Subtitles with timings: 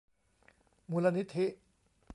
[0.91, 1.45] มูลนิธิ